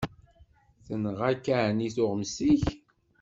[0.85, 2.63] Tenɣa-k εni tuɣmest-ik?